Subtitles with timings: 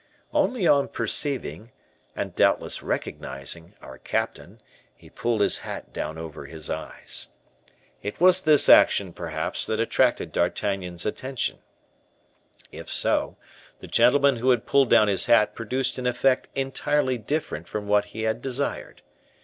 [0.33, 1.71] Only on perceiving,
[2.15, 4.59] and doubtless recognizing, our captain,
[4.95, 7.33] he pulled his hat down over his eyes.
[8.01, 11.59] It was this action, perhaps, that attracted D'Artagnan's attention.
[12.71, 13.37] If so,
[13.79, 18.05] the gentleman who had pulled down his hat produced an effect entirely different from what
[18.05, 19.03] he had desired.